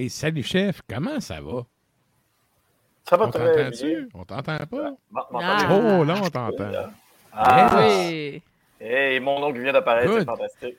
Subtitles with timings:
[0.00, 1.66] Hey, salut chef, comment ça va?
[3.06, 4.06] Ça va On très bien.
[4.14, 4.94] On t'entend pas?
[5.14, 5.26] Ah.
[5.30, 6.00] m'entendez-vous?
[6.00, 6.72] Oh, là, on t'entend.
[7.30, 8.40] Ah, Oui.
[8.80, 10.78] hey, mon nom qui vient d'apparaître, c'est fantastique.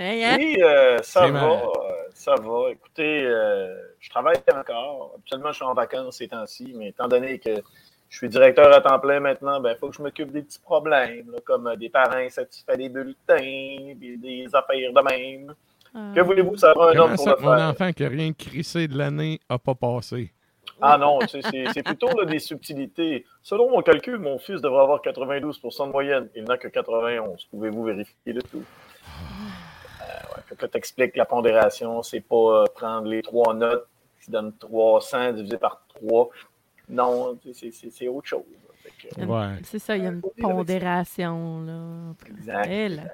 [0.00, 0.36] Hein, hein?
[0.40, 1.68] Oui, euh, ça va, euh,
[2.12, 2.72] ça va.
[2.72, 5.14] Écoutez, euh, je travaille encore.
[5.16, 7.62] Absolument, je suis en vacances ces temps-ci, mais étant donné que
[8.08, 10.58] je suis directeur à temps plein maintenant, ben, il faut que je m'occupe des petits
[10.58, 15.54] problèmes, là, comme des parents insatisfaits des bulletins, des, des affaires de même.
[15.98, 16.12] Ah.
[16.14, 17.68] Que voulez-vous, ça prend un homme pour ça le que mon faire?
[17.70, 20.32] enfant qui a rien crissé de l'année a pas passé?
[20.82, 23.24] Ah non, c'est plutôt là, des subtilités.
[23.42, 26.28] Selon mon calcul, mon fils devrait avoir 92% de moyenne.
[26.34, 27.44] Il n'a que 91.
[27.50, 28.62] Pouvez-vous vérifier le tout?
[28.62, 33.86] Euh, ouais, que t'expliques la pondération, c'est pas euh, prendre les trois notes
[34.22, 36.28] qui donnent 300 divisé par 3.
[36.90, 38.42] Non, c'est- autre chose.
[39.16, 39.46] Ouais.
[39.64, 42.14] C'est ça, il y a une pondération, là.
[42.28, 42.66] exact.
[42.70, 43.10] Elle.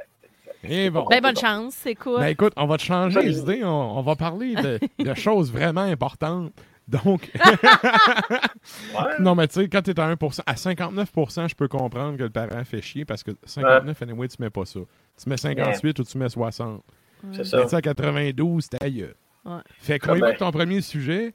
[0.65, 1.05] Et bon.
[1.11, 2.19] Ben, bonne chance, écoute.
[2.21, 3.65] Ben écoute, on va te changer les idées.
[3.65, 6.53] On, on va parler de, de choses vraiment importantes.
[6.89, 7.31] Donc,
[8.95, 9.13] Ouais.
[9.21, 12.25] non, mais tu sais, quand tu es à 1%, à 59%, je peux comprendre que
[12.25, 14.81] le parent fait chier parce que 59, anyway, tu mets pas ça.
[15.23, 16.83] Tu mets 58 ou tu mets 60.
[17.33, 17.65] C'est ça.
[17.67, 19.15] Tu à 92, t'es ailleurs.
[19.45, 19.61] Ouais.
[19.79, 21.35] Fait qu'on y va ton premier sujet.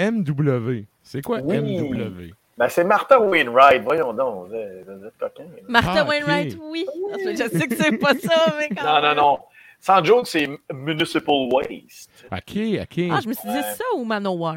[0.00, 0.84] MW.
[1.02, 1.58] C'est quoi Oui.
[1.58, 2.30] MW?
[2.56, 3.82] Ben, c'est Martha Wainwright.
[3.82, 5.44] Voyons donc, vous êtes, coquin.
[5.68, 6.04] Martha Ah.
[6.04, 6.86] Wainwright, oui.
[7.20, 9.16] Je sais que c'est pas ça, mais quand Non, non, même.
[9.16, 9.38] non.
[9.80, 12.10] Sans joke, c'est Municipal Waste.
[12.32, 13.00] OK, OK.
[13.10, 14.56] Ah, je me suis dit ça ou Manowar?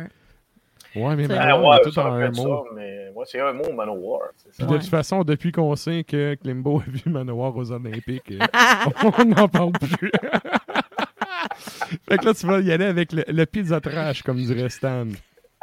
[0.96, 2.34] Ouais, mais C'est- Ah, maintenant, on ouais, est tout en un mot.
[2.66, 4.22] ça, mais moi, c'est un mot Manowar.
[4.38, 4.66] c'est ça.
[4.66, 8.40] Puis de toute façon, depuis qu'on sait que Klimbo a vu Manoir aux Olympiques, euh,
[9.20, 10.12] on n'en parle plus.
[12.10, 15.06] fait que là, tu vas y aller avec le, le pizza trash, comme dirait Stan.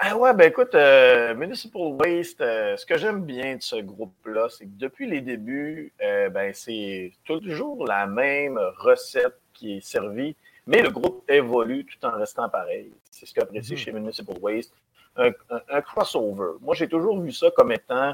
[0.06, 4.48] Ah ouais, ben écoute, euh, Municipal Waste, euh, ce que j'aime bien de ce groupe-là,
[4.50, 10.36] c'est que depuis les débuts, euh, ben c'est toujours la même recette qui est servie,
[10.66, 12.90] mais le groupe évolue tout en restant pareil.
[13.10, 13.78] C'est ce que j'apprécie Mhm.
[13.78, 14.74] chez Municipal Waste.
[15.16, 16.58] Un, un- un crossover.
[16.60, 18.12] Moi, j'ai toujours vu ça comme étant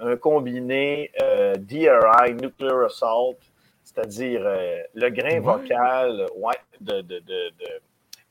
[0.00, 1.10] un combiné
[1.56, 3.38] DRI, Nuclear Assault,
[3.84, 4.42] c'est-à-dire
[4.92, 7.80] le grain vocal, ouais, de, de, de, de-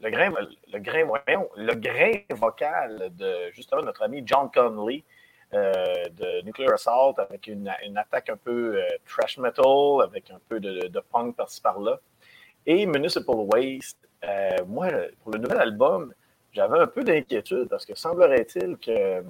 [0.02, 5.04] le grain, le le grain vocal de justement notre ami John Conley
[5.54, 10.40] euh, de Nuclear Assault avec une, une attaque un peu euh, trash metal, avec un
[10.48, 12.00] peu de, de punk par-ci par-là.
[12.66, 14.88] Et Municipal Waste, euh, moi,
[15.22, 16.14] pour le nouvel album,
[16.54, 19.24] j'avais un peu d'inquiétude parce que semblerait-il que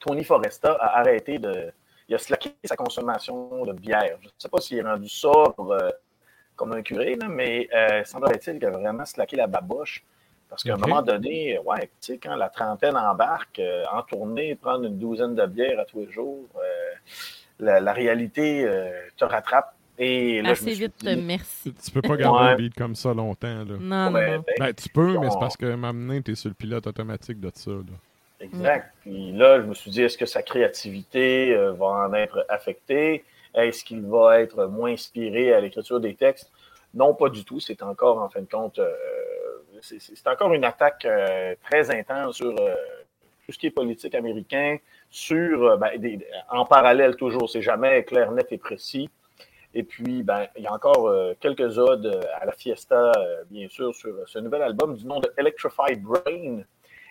[0.00, 1.72] Tony Foresta a arrêté de.
[2.08, 4.16] Il a slacké sa consommation de bière.
[4.20, 5.92] Je ne sais pas s'il est rendu sobre
[6.56, 10.02] comme un curé, là, mais euh, semblerait-il qu'il a vraiment slacké la baboche.
[10.48, 14.54] Parce qu'à un moment donné, ouais, tu sais, quand la trentaine embarque, euh, en tournée,
[14.54, 16.60] prendre une douzaine de bières à tous les jours, euh,
[17.58, 19.74] la, la réalité euh, te rattrape.
[19.98, 21.72] Et là, Assez vite, dit, merci.
[21.74, 22.50] Tu peux pas garder Ouais.
[22.52, 23.48] un beat comme ça longtemps.
[23.64, 23.76] Là.
[23.80, 24.44] Non, non, ouais, non.
[24.46, 27.40] ben, Ben, tu peux, mais c'est parce que maintenant, tu es sur le pilote automatique
[27.40, 27.70] de ça.
[27.70, 27.82] Là.
[28.40, 28.92] Exact.
[29.00, 33.24] Puis là, je me suis dit, est-ce que sa créativité euh, va en être affectée?
[33.56, 36.52] Est-ce qu'il va être moins inspiré à l'écriture des textes?
[36.94, 37.58] Non, pas du tout.
[37.58, 38.92] C'est encore, en fin de compte, euh,
[39.80, 39.98] c'est-
[40.28, 42.74] encore une attaque euh, très intense sur euh,
[43.44, 44.76] tout ce qui est politique américain,
[45.76, 45.90] ben,
[46.50, 49.08] en parallèle toujours, c'est jamais clair, net et précis.
[49.72, 53.12] Et puis, ben, il y a encore quelques odes à la fiesta,
[53.50, 56.62] bien sûr, sur ce nouvel album du nom de Electrified Brain.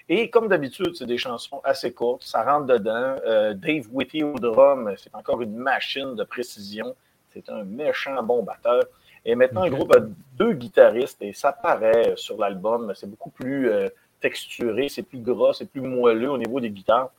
[0.07, 3.15] Et comme d'habitude, c'est des chansons assez courtes, ça rentre dedans.
[3.25, 6.95] Euh, Dave Whitty au drum, c'est encore une machine de précision.
[7.33, 8.83] C'est un méchant bon batteur.
[9.25, 9.99] Et maintenant, le groupe a
[10.37, 12.93] deux guitaristes et ça paraît sur l'album.
[12.95, 13.89] C'est beaucoup plus euh,
[14.21, 17.09] texturé, c'est plus gras, c'est plus moelleux au niveau des guitares.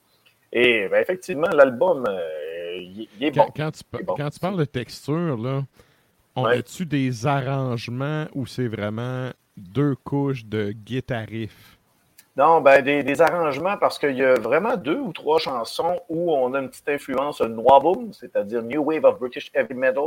[0.52, 3.46] Et ben, effectivement, l'album, euh, il est bon.
[3.54, 4.14] quand tu, pa- C'est bon.
[4.16, 5.64] quand tu parles de texture, là,
[6.36, 6.58] on Ouais.
[6.58, 11.75] a-tu des arrangements ou c'est vraiment deux couches de guitarif?
[12.36, 16.30] Non, ben des, des arrangements parce qu'il y a vraiment deux ou trois chansons où
[16.34, 20.02] on a une petite influence Noibum, c'est-à-dire New Wave of British Heavy Metal.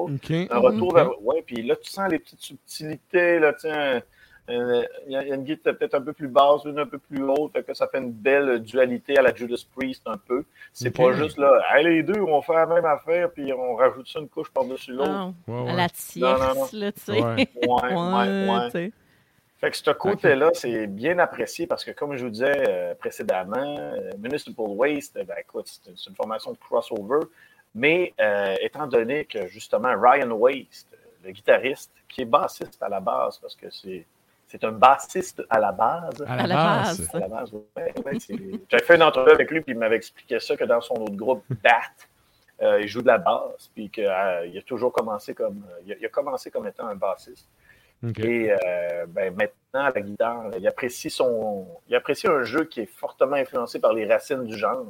[0.51, 1.09] Un retour vers.
[1.25, 3.39] Ouais, puis là, tu sens les petites subtilités.
[3.39, 4.01] Là, tiens,
[4.51, 4.55] il
[5.09, 6.97] y, a il y a une guitare peut-être un peu plus basse, une un peu
[6.99, 10.43] plus haute, fait que ça fait une belle dualité à la Judas Priest un peu.
[10.73, 14.07] C'est pas juste là, Hey, les deux, on fait la même affaire, puis on rajoute
[14.07, 15.09] ça une couche par-dessus l'autre.
[15.11, 15.69] Ah, Ouais, ouais.
[15.71, 17.11] À la tierce, là, tu sais.
[17.23, 17.47] Ouais.
[17.67, 18.91] Ouais, ouais, ouais.
[19.59, 23.57] Fait que ce côté-là, c'est bien apprécié parce que, comme je vous disais euh, précédemment,
[23.77, 27.25] euh, Municipal Waste, ben, écoute, c'est une, formation de crossover.
[27.75, 30.87] Mais euh, étant donné que, justement, Ryan Waste,
[31.25, 34.05] le guitariste, qui est bassiste à la base, parce que c'est,
[34.47, 36.21] c'est un bassiste à la base.
[36.25, 37.09] À À la base.
[37.13, 38.35] À la base, ouais, ouais, c'est-
[38.69, 41.15] J'avais fait une entrevue avec lui, puis il m'avait expliqué ça, que dans son autre
[41.17, 41.71] groupe, BAT,
[42.61, 45.65] euh, il joue de la basse, puis qu'il a toujours commencé comme.
[45.85, 47.47] il a- il a commencé comme étant un bassiste.
[48.17, 52.81] Et euh, ben, maintenant, à la guitare, il apprécie, son, il apprécie un jeu qui
[52.81, 54.85] est fortement influencé par les racines du genre.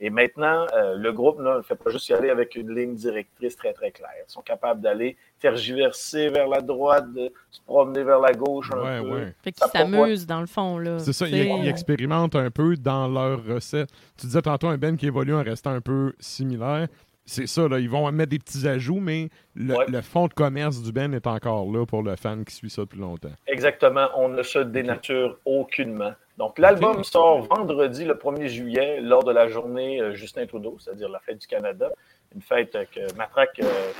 [0.00, 2.94] Et maintenant, euh, le groupe là, ne fait pas juste y aller avec une ligne
[2.94, 4.10] directrice très, très claire.
[4.28, 8.82] Ils sont capables d'aller tergiverser vers la droite, de se promener vers la gauche un
[8.82, 9.14] Ouais, peu.
[9.14, 9.34] ouais.
[9.42, 10.98] Fait qu'ils s'amusent, dans le fond, là.
[10.98, 13.88] C'est ça, ils, ils expérimentent un peu dans leur recette.
[14.18, 16.88] Tu disais tantôt un Ben qui évolue en restant un peu similaire.
[17.26, 19.86] C'est ça, là, ils vont mettre des petits ajouts, mais le, Ouais.
[19.88, 22.82] le fond de commerce du Ben est encore là pour le fan qui suit ça
[22.82, 23.32] depuis longtemps.
[23.46, 26.12] Exactement, on ne se dénature aucunement.
[26.36, 31.08] Donc, l'album sort vendredi, le 1er juillet, lors de la journée euh, Justin Trudeau, c'est-à-dire
[31.08, 31.88] la fête du Canada.
[32.34, 33.92] Une fête euh, que Matraque euh,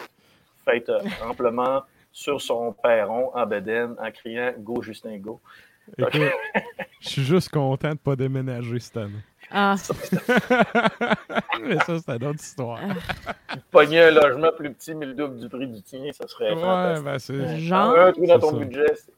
[0.64, 0.90] fête
[1.24, 1.82] amplement
[2.12, 5.40] sur son perron en bedaine en criant Go Justin Go.
[5.98, 6.22] Écoute,
[7.00, 9.12] je suis juste content de pas déménager cette année.
[9.50, 9.74] Ah,
[11.62, 12.80] mais ça, c'est une autre histoire.
[13.70, 16.60] Pogner un logement plus petit, mais le double du prix du tien, ça serait Ouais,
[16.60, 17.04] fantastique.
[17.04, 17.58] ben c'est.
[17.58, 17.96] genre.
[17.98, 18.56] Un trou dans ton ça.
[18.56, 18.94] budget.
[18.94, 19.12] c'est-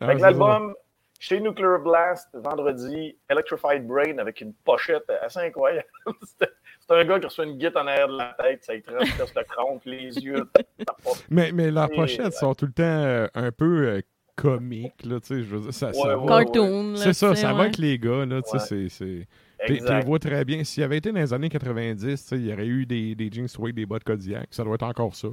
[0.00, 0.74] Ah, Fait que c'est l'album,
[1.18, 5.86] chez Nuclear Blast, vendredi, Electrified Brain avec une pochette assez incroyable.
[6.88, 9.34] C'est un gars qui reçoit une guitare en arrière de la tête, ça lui transperce
[9.34, 10.48] le crâne, les yeux.
[11.30, 14.02] Mais, mais leurs Et, pochettes sont tout le temps euh, un peu
[14.36, 16.18] comiques, là, tu sais, je veux dire, ça, ça Ouais, va.
[16.18, 16.44] ouais.
[16.44, 16.96] Cartoon, là.
[16.98, 17.60] C'est ça, ça va ouais.
[17.62, 18.88] avec les gars, là, tu sais, Ouais.
[18.88, 19.26] c'est-
[19.66, 20.62] Tu les vois très bien.
[20.64, 23.30] S'il avait été dans les années 90, tu sais, il y aurait eu des, des
[23.32, 24.48] jeans suede, des bottes Kodiak.
[24.50, 25.28] Ça doit être encore ça.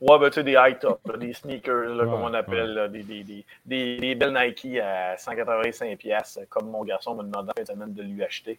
[0.00, 2.72] Ouais, ben, tu sais, des high top, là, des sneakers, là, Ouais, comme on appelle,
[2.74, 7.22] là, des, des, des, des, des belles Nike à 185$, piastres, comme mon garçon me
[7.24, 8.58] demandait de semaine de lui acheter.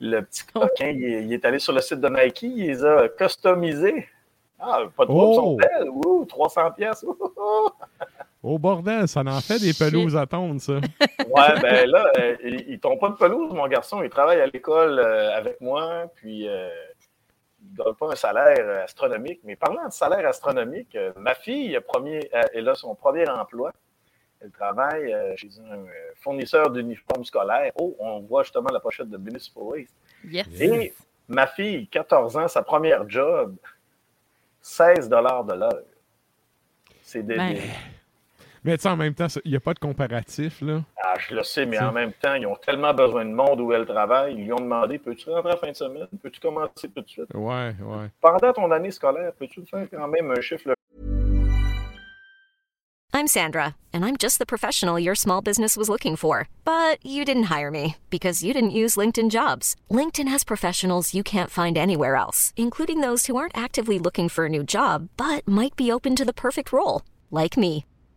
[0.00, 0.60] Le petit Oh.
[0.60, 4.06] coquin, il, est- il est allé sur le site de Nike, il les a customisés.
[4.58, 5.34] Ah, pas de Oh.
[5.34, 5.88] sont belles.
[5.90, 7.04] Ouh, 300$.
[8.48, 9.78] Oh bordel, ça en fait des Shit.
[9.90, 10.74] pelouses à tondre, ça.
[11.28, 14.02] Ouais, ben là, euh, il ne tombe pas de pelouse, mon garçon.
[14.04, 16.68] Il travaille à l'école euh, avec moi, puis euh,
[17.60, 19.40] il ne donne pas un salaire euh, astronomique.
[19.42, 23.28] Mais parlant de salaire astronomique, euh, ma fille, a premier, euh, elle a son premier
[23.28, 23.72] emploi.
[24.40, 25.84] Elle travaille euh, chez un
[26.14, 27.72] fournisseur d'uniformes scolaires.
[27.76, 29.94] Oh, on voit justement la pochette de Municipal Waste.
[30.24, 30.46] Yes.
[30.60, 30.94] Et
[31.26, 33.56] ma fille, 14 ans, sa première job,
[34.62, 35.44] 16 de l'heure.
[37.02, 37.54] C'est des, Ben.
[37.54, 37.60] des-
[38.66, 40.82] Mais tu sais, en même temps, il n'y a pas de comparatif, là.
[41.00, 43.60] Ah, je le sais, mais C'est- en même temps, ils ont tellement besoin de monde
[43.60, 44.34] où elle travaille.
[44.34, 46.08] Ils lui ont demandé Peux-tu rentrer à la fin de semaine?
[46.20, 47.28] Peux-tu commencer tout de suite?
[47.32, 48.10] Ouais, ouais.
[48.20, 50.74] Pendant ton année scolaire, peux-tu faire quand même un chiffre le
[53.14, 56.48] I'm Sandra, and I'm just the professional your small business was looking for.
[56.64, 59.76] But you didn't hire me because you didn't use LinkedIn jobs.
[59.92, 64.46] LinkedIn has professionals you can't find anywhere else, including those who aren't actively looking for
[64.46, 67.84] a new job but might be open to the perfect role, like me.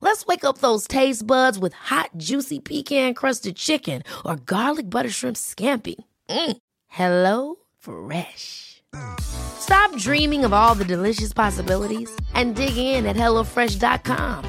[0.00, 5.36] Let's wake up those taste buds with hot, juicy pecan-crusted chicken or garlic butter shrimp
[5.36, 5.96] scampi.
[6.30, 6.56] Mm.
[6.88, 8.82] Hello Fresh.
[9.20, 14.44] Stop dreaming of all the delicious possibilities and dig in at HelloFresh.com.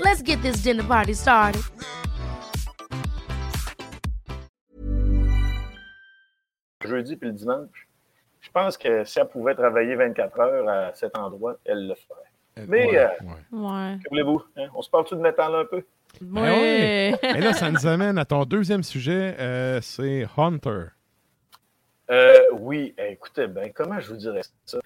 [0.00, 1.62] Let's get this dinner party started.
[6.86, 7.88] jeudi puis le dimanche
[8.40, 12.23] Je pense que si elle pouvait travailler 24 heures à cet endroit, elle le ferait.
[12.58, 13.08] Euh, Mais, ouais, euh,
[13.52, 13.98] ouais.
[14.02, 14.68] Que voulez-vous hein?
[14.74, 15.84] On se parle-tu de métal un peu?
[16.20, 17.18] Ben ouais.
[17.22, 17.36] Ouais.
[17.36, 20.86] Et là, ça nous amène à ton deuxième sujet, euh, c'est Hunter.
[22.10, 24.78] Euh, oui, eh, écoutez, ben, comment je vous dirais ça?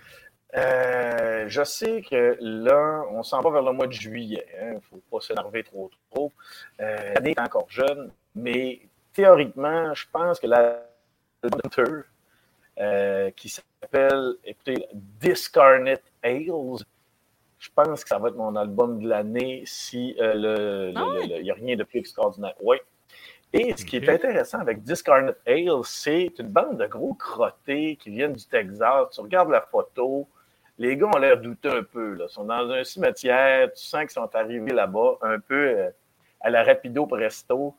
[0.57, 4.47] Euh, je sais que là, on s'en va vers le mois de juillet.
[4.63, 6.33] Il ne faut pas s'énerver trop trop.
[6.81, 8.81] Euh, L'année est encore jeune, mais
[9.13, 10.81] théoriquement, je pense que la
[11.43, 12.03] Hunter,
[12.81, 16.83] euh, qui s'appelle, écoutez, Discarnate Ales,
[17.59, 21.21] je pense que ça va être mon album de l'année si euh, le- Ah le-
[21.29, 22.55] le- il n'y a rien de plus extraordinaire.
[22.61, 22.77] Oui.
[23.53, 28.11] Et ce qui est intéressant avec Discarnate Ale, c'est une bande de gros crottés qui
[28.11, 29.09] viennent du Texas.
[29.12, 30.29] Tu regardes la photo,
[30.77, 32.12] les gars ont l'air douteux un peu.
[32.15, 32.27] Là.
[32.29, 35.91] Ils sont dans un cimetière, tu sens qu'ils sont arrivés là-bas un peu euh,
[36.41, 37.75] à la rapido presto.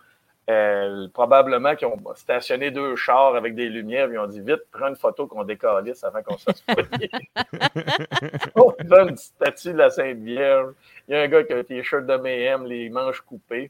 [0.50, 4.88] Euh, probablement qu'ils ont stationné deux chars avec des lumières, ils ont dit vite, prends
[4.88, 6.50] une photo qu'on décalisse avant qu'on se.
[8.56, 10.74] On donne une statue de la Sainte Vierge.
[11.08, 13.70] Il y a un gars qui a un t-shirt de M&M, les manches coupées.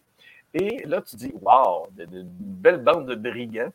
[0.54, 3.74] Et là, tu dis, wow, une belle bande de brigands.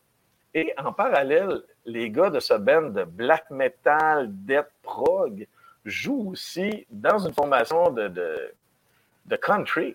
[0.55, 5.47] Et en parallèle, les gars de ce band de black metal, death prog,
[5.85, 8.55] jouent aussi dans une formation de, de,
[9.27, 9.95] de country.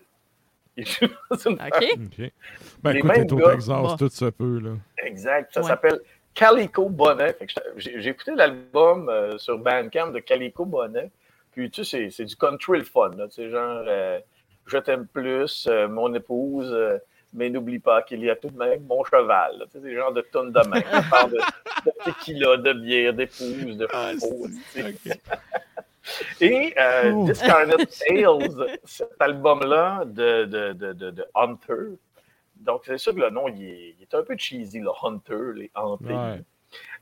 [0.76, 2.32] Ils jouent dans une OK.
[2.82, 3.50] Ben Les écoute, mêmes gars.
[3.52, 3.96] Texas, Bon.
[3.96, 4.70] tout se peut, là.
[5.04, 5.52] Exact.
[5.52, 5.66] Ça Ouais.
[5.68, 6.00] s'appelle
[6.34, 7.36] Calico Bonnet.
[7.76, 11.10] J'ai écouté l'album euh, sur Bandcamp de Calico Bonnet.
[11.52, 13.10] Puis, tu sais, c'est- du country le fun.
[13.16, 13.26] là.
[13.28, 14.20] Tu sais, genre, euh,
[14.66, 16.98] je t'aime plus, euh, mon épouse, euh,
[17.34, 19.58] mais n'oublie pas qu'il y a tout de même mon cheval.
[19.58, 19.64] là.
[19.66, 20.80] Tu sais, c'est genre de tonnes de main.
[20.92, 25.10] On parle de, de tequila, de bière, d'épouse, de Ah, faux, c'est- tu sais.
[25.10, 25.18] OK.
[26.40, 27.24] Et euh, Oh.
[27.26, 31.96] Discarnate Tales, cet album-là de, de, de, de, Hunter.
[32.56, 35.52] Donc, c'est sûr que le nom, il est, il est un peu cheesy, le Hunter,
[35.54, 36.12] les hantés.
[36.12, 36.42] Ouais.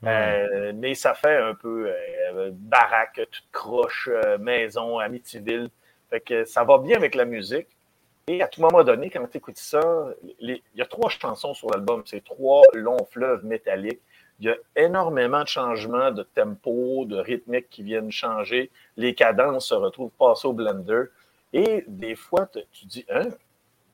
[0.01, 0.09] Ouais.
[0.09, 1.91] Euh, mais ça fait un peu
[2.33, 5.69] euh, baraque, toute croche, euh, maison, Amityville.
[6.09, 7.67] Fait que ça va bien avec la musique.
[8.27, 10.07] Et à tout moment donné, quand tu écoutes ça,
[10.39, 12.03] il y a trois chansons sur l'album.
[12.05, 14.01] C'est trois longs fleuves métalliques.
[14.39, 18.71] Il y a énormément de changements de tempo, de rythmique qui viennent changer.
[18.95, 21.03] Les cadences se retrouvent passées au blender.
[21.51, 23.27] Et des fois, te- tu dis, hein,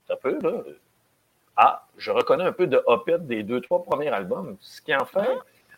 [0.10, 0.62] un peu, là.
[1.58, 4.58] Ah, je reconnais un peu de Opet des deux, trois premiers albums.
[4.60, 5.38] Ce qui en fait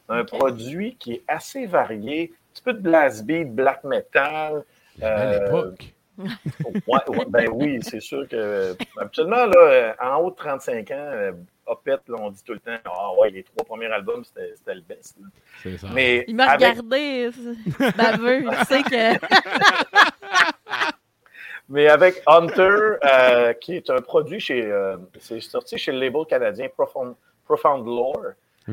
[0.09, 0.27] un ok.
[0.27, 2.33] produit qui est assez varié.
[2.33, 4.65] Un petit peu de blast beat, black metal.
[4.97, 5.93] La belle euh, époque.
[6.17, 8.75] Ouais, ouais, ben oui, c'est sûr que.
[8.99, 11.31] Absolument, là, euh, en haut de 35 ans, euh,
[11.67, 14.75] Opet, là, on dit tout le temps Ah ouais, les trois premiers albums, c'était c'était
[14.75, 15.17] le best.
[15.77, 15.87] ça.
[15.93, 17.29] Mais Il m'a avec, regardé,
[17.97, 18.43] baveux.
[18.43, 19.19] Il sait que.
[21.69, 22.69] mais avec Hunter,
[23.03, 24.63] euh, qui est un produit chez.
[24.65, 28.23] euh, c'est sorti chez le label canadien Profound, Profound Lore.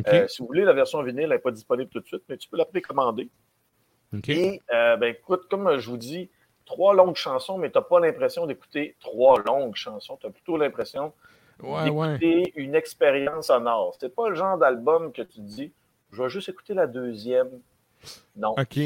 [0.09, 2.49] Euh, si vous voulez, la version vinyle n'est pas disponible tout de suite, mais tu
[2.49, 3.29] peux la précommander.
[4.29, 6.31] Et, euh, ben, écoute, comme je vous dis,
[6.65, 10.17] trois longues chansons, mais tu n'as pas l'impression d'écouter trois longues chansons.
[10.21, 11.13] Tu as plutôt l'impression
[11.63, 12.19] Ouais, ouais.
[12.19, 13.97] d'écouter une expérience sonore.
[14.01, 15.73] C'est pas le genre d'album que tu te dis,
[16.13, 17.49] je vais juste écouter la deuxième.
[18.37, 18.51] Non.
[18.59, 18.79] OK.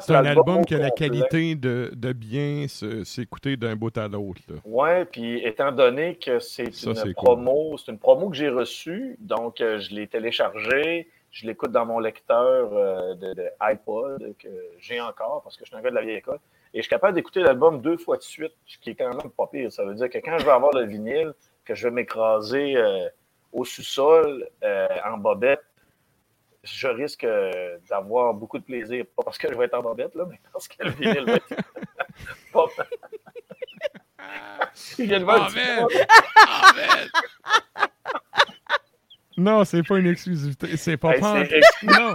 [0.00, 4.40] C'est un album qui a la qualité de, de bien s'écouter d'un bout à l'autre.
[4.64, 7.12] Ouais, puis étant donné que c'est une cool.
[7.14, 11.86] promo, c'est une promo que j'ai reçue, donc euh, je l'ai téléchargée, je l'écoute dans
[11.86, 14.48] mon lecteur euh, de, de iPod que
[14.80, 16.40] j'ai encore parce que je suis un gars de la vieille école.
[16.76, 19.30] Et je suis capable d'écouter l'album deux fois de suite, ce qui est quand même
[19.30, 19.72] pas pire.
[19.72, 21.32] Ça veut dire que quand je vais avoir le vinyle,
[21.64, 23.08] que je vais m'écraser euh,
[23.50, 25.64] au sous-sol euh, en bobette,
[26.62, 29.06] je risque euh, d'avoir beaucoup de plaisir.
[29.16, 31.32] Pas parce que je vais être en bobette, là, mais parce que le vinyle va
[31.36, 31.48] être
[32.52, 32.86] pas mal.
[34.98, 35.86] Il vient de voir Ah, un petit man!
[35.88, 35.98] peu.
[36.46, 37.88] Ah, man!
[39.36, 40.76] Non, c'est pas une exclusivité.
[40.76, 42.14] C'est pas Hey, exclu- Non,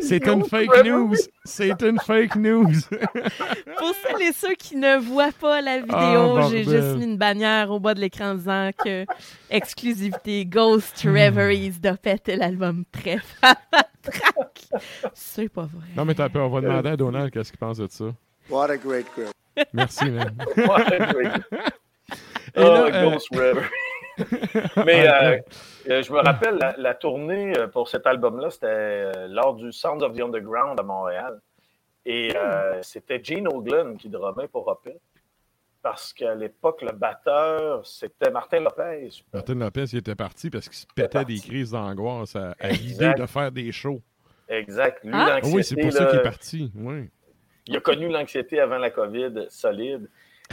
[0.00, 1.14] c'est une Ghost fake news.
[1.44, 2.72] C'est une fake news.
[3.78, 6.82] Pour celles et ceux qui ne voient pas la vidéo, Ah, j'ai bordel.
[6.82, 9.04] juste mis une bannière au bas de l'écran disant que
[9.50, 13.54] exclusivité Ghost Reveries d'Opet est l'album préféré.
[15.14, 15.86] C'est pas vrai.
[15.96, 16.46] non, mais t'as peur.
[16.46, 18.06] On va demander à Donald qu'est-ce qu'il pense de ça.
[18.50, 19.32] What a great group.
[19.72, 20.34] Merci, man.
[20.56, 20.64] Ouais,
[21.16, 21.26] oui.
[22.54, 23.62] Et Oh, là, euh, Ghost River.
[24.84, 25.38] Mais euh,
[25.88, 30.02] euh, je me rappelle, la, la tournée euh, pour cet album-là, c'était lors du Sound
[30.02, 31.40] of the Underground à Montréal.
[32.04, 34.98] Et euh, c'était Gene Oglen qui drummait pour Opet.
[35.82, 39.08] Parce qu'à l'époque, le batteur, c'était Martin Lopez.
[39.32, 41.34] Martin Lopez, il était parti parce qu'il se pétait parti.
[41.34, 44.00] des crises d'angoisse à, l'idée de faire des shows.
[44.48, 45.02] Exact.
[45.02, 45.40] Lui, Ah?
[45.40, 46.72] L'anxiété, oui, c'est pour ça qu'il est parti.
[46.76, 47.10] Oui.
[47.66, 50.08] Il a connu l'anxiété avant la COVID solide.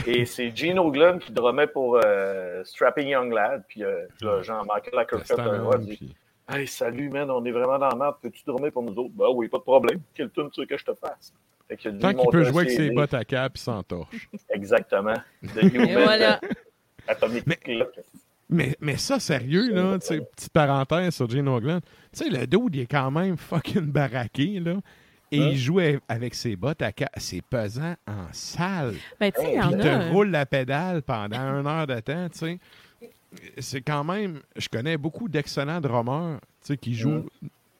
[0.06, 3.64] Et c'est Gene Oglen qui drummait pour euh, Strapping Young Lad.
[3.68, 6.14] Puis euh, là, Jean-Marc Lackerfeld Testament, a dit
[6.48, 8.16] Hey, salut, man, on est vraiment dans la merde.
[8.22, 9.12] Peux-tu drummer pour nous autres?
[9.14, 10.00] Ben oui, pas de problème.
[10.14, 11.32] Quel tune tu veux que je te fasse?
[11.68, 14.28] Fait dû Tant qu'il peut jouer avec ses bottes à cap, il s'entorche.
[14.48, 15.14] Exactement.
[15.42, 16.40] De Et voilà.
[17.06, 18.00] Atomic Mais- Clock.
[18.52, 21.80] Mais, mais ça, sérieux, là, tu sais, petite parenthèse sur Gene Oglen.
[22.12, 24.74] Tu sais, le dude, il est quand même fucking baraqué, là.
[25.32, 25.48] Et Hein?
[25.52, 28.94] il jouait avec ses bottes à ca- C'est pesant en salle.
[29.20, 30.08] Ben, tu sais, il te a.
[30.10, 32.58] roule la pédale pendant une heure de temps, tu sais.
[33.58, 34.40] C'est quand même...
[34.56, 37.26] Je connais beaucoup d'excellents drummers, tu sais, qui jouent...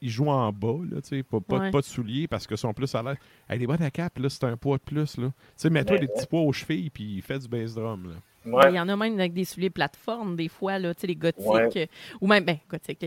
[0.03, 1.71] Ils jouent en bas, là, tu sais, pas, pas, Ouais.
[1.71, 3.17] pas de souliers parce qu'ils sont plus à l'aise.
[3.49, 5.27] Avec des bottes à cap, là, c'est un poids de plus, là.
[5.27, 8.09] Tu sais, mets-toi Ouais, des petits poids aux chevilles, puis il fait du bass drum,
[8.09, 8.15] là.
[8.47, 8.73] Ben, Ouais.
[8.73, 11.17] Il y en a même avec des souliers plateformes, des fois, là, tu sais, les
[11.17, 11.45] gothiques.
[11.47, 11.69] Ouais.
[11.77, 11.87] euh,
[12.23, 13.05] ou même, ben, gothiques.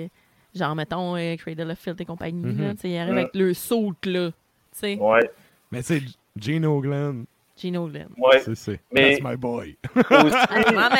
[0.55, 2.61] Genre, mettons, euh, Cradle of Filth et compagnie, Mhm.
[2.67, 3.19] là, tu sais, ils arrivent Mhm.
[3.19, 4.29] avec le saut, là.
[4.29, 4.33] Tu
[4.71, 5.31] sais, Ouais.
[5.71, 6.01] Mais tu sais,
[6.37, 8.09] Gene Oglen, Gino Lynn.
[8.17, 8.39] Ouais.
[8.39, 8.55] c'est...
[8.55, 9.77] c'est Mais- That's my boy.
[9.95, 10.03] Aussi,
[10.75, 10.95] Maman!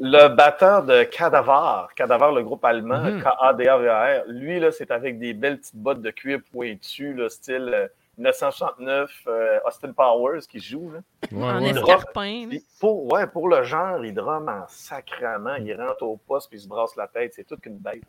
[0.00, 3.22] le batteur de Cadavar, Cadavar, le groupe allemand, Mhm.
[3.22, 7.86] K-A-D-A-V-A-R, lui, là, c'est avec des belles petites bottes de cuir pointues, là, style euh,
[8.18, 10.90] 1969, euh, Austin Powers qui joue.
[10.92, 10.98] Là.
[11.32, 11.72] Ouais, en ouais.
[11.72, 12.58] là.
[12.80, 15.56] Pour, ouais, pour le genre, il drum en sacrament.
[15.64, 17.32] Il rentre au poste puis il se brasse la tête.
[17.34, 18.02] C'est toute qu'une bête.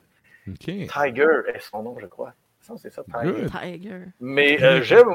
[0.57, 2.33] Tiger est son nom, je crois.
[2.61, 3.45] Ça, C'est ça, Tiger.
[3.47, 3.99] Tiger.
[4.19, 5.13] Mais euh, j'aime.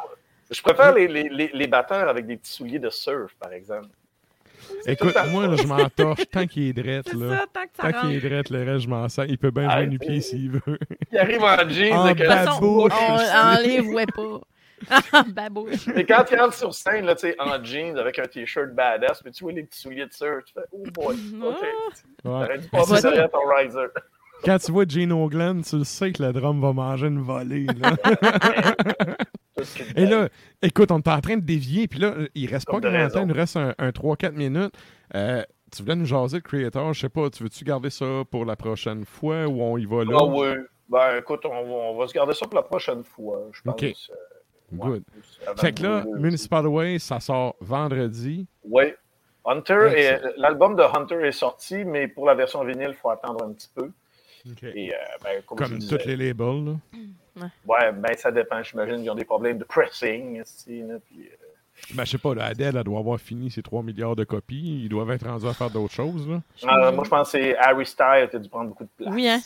[0.50, 3.88] Je préfère les, les, les, les batteurs avec des petits souliers de surf, par exemple.
[4.86, 7.38] Écoute, moi, là, je m'en torche tant qu'il est drette, C'est là.
[7.38, 9.24] ça, tant que ça Tant qu'il est drette, le reste, je m'en sers.
[9.26, 9.90] Il peut bien jouer Arrêtez.
[9.90, 10.78] nu pied s'il veut.
[11.12, 12.92] Il arrive en jeans En avec un façon, babouche.
[12.98, 14.40] on, on les voit pas.
[15.28, 15.86] Babouche.
[15.88, 19.24] Mais quand il rentre sur scène, là, tu sais, en jeans, avec un t-shirt badass,
[19.24, 21.16] mais tu vois les petits souliers de surf, tu fais «Oh boy!
[21.42, 21.56] OK.
[21.60, 21.68] Ouais.
[22.22, 23.10] T'aurais dû passer ça.
[23.10, 23.86] derrière ton riser.
[24.44, 27.66] Quand tu vois Gene Oglen, tu le sais que le drum va manger une volée.
[27.66, 27.96] Là.
[29.96, 30.28] Et là,
[30.62, 33.22] écoute, on est en train de dévier, puis là, il reste pas de grand temps,
[33.22, 34.72] il nous reste un, un 3-4 minutes.
[35.14, 35.42] Euh,
[35.74, 38.54] tu voulais nous jaser le Creator, je sais pas, tu veux-tu garder ça pour la
[38.56, 40.16] prochaine fois ou on y va là?
[40.20, 40.46] Ah oui.
[40.88, 43.74] Ben écoute, on va, on va se garder ça pour la prochaine fois, je pense.
[43.74, 43.82] OK.
[43.84, 43.92] Euh,
[44.72, 44.90] Good.
[44.92, 48.46] ouais, Fait que là, de- Municipal Way, ça sort vendredi.
[48.64, 48.84] Oui.
[49.44, 53.52] Hunter, l'album de Hunter est sorti, mais pour la version vinyle, il faut attendre un
[53.52, 53.90] petit peu.
[54.62, 56.64] Et, euh, ben, comme, je Comme disais, tous les labels.
[57.36, 57.48] Là.
[57.66, 58.62] Ouais, ben ça dépend.
[58.62, 60.42] J'imagine qu'ils ont des problèmes de pressing.
[60.42, 63.62] ici, là, puis, euh, Ben, je sais pas, là, Adele, elle doit avoir fini ses
[63.62, 64.82] 3 milliards de copies.
[64.84, 66.28] Ils doivent être rendus à faire d'autres choses.
[66.28, 66.42] Là.
[66.64, 69.14] euh, moi, je pense que c'est Harry Styles qui a dû prendre beaucoup de place.
[69.14, 69.38] Oui, hein?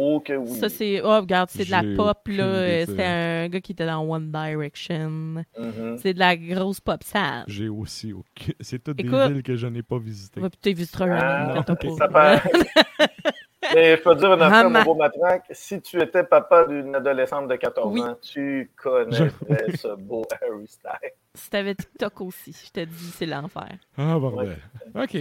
[0.00, 0.54] Oh que oui.
[0.60, 1.00] Ça, c'est.
[1.02, 2.84] Oh, regarde, c'est de la pop, là.
[2.86, 5.10] C'était un gars qui était dans One Direction.
[5.58, 5.98] Mhm.
[6.00, 7.44] C'est de la grosse pop sale.
[7.48, 8.14] J'ai aussi.
[8.60, 9.12] C'est toutes Écoute.
[9.12, 10.40] des villes que je n'ai pas visitées.
[10.40, 11.64] Va putain, visiteras jamais, Ah.
[11.66, 11.88] Ça peut-
[13.78, 14.78] Mais je peux te dire une affaire, Maman.
[14.80, 15.44] mon beau matraque.
[15.52, 18.00] Si tu étais papa d'une adolescente de 14 Oui.
[18.02, 21.12] ans, tu connaîtrais ce beau Harry Styles.
[21.34, 23.76] Si t'avais TikTok aussi, je te dis, c'est l'enfer.
[23.96, 24.58] Ah, bordel.
[24.94, 25.16] OK.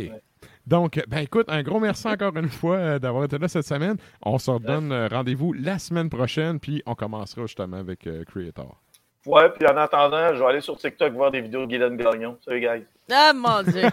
[0.65, 3.95] Donc, ben écoute, un gros merci encore une fois euh, d'avoir été là cette semaine.
[4.21, 8.81] On se redonne euh, rendez-vous la semaine prochaine, puis on commencera justement avec euh, Creator.
[9.27, 12.37] Ouais, puis en attendant, je vais aller sur TikTok voir des vidéos de Guylaine Gagnon.
[12.45, 12.85] Salut, guys.
[13.11, 13.83] Ah, mon Dieu!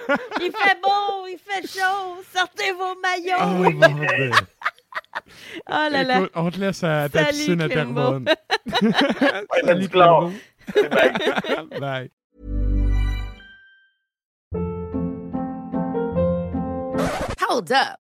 [0.40, 3.36] il fait beau, il fait chaud, sortez vos maillots!
[3.40, 4.30] Ah, bordel.
[5.68, 6.18] Oh là là!
[6.18, 7.68] Écoute, on te laisse à ta Salut, piscine à.
[7.68, 8.26] Terrebonne.
[9.64, 9.88] Salut.
[11.80, 12.10] Bye.
[17.40, 18.03] Hold up.